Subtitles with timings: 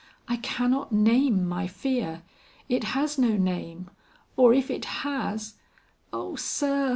[0.27, 2.23] I cannot name my fear;
[2.67, 3.91] it has no name,
[4.35, 5.59] or if it has
[6.11, 6.89] Oh, sir!"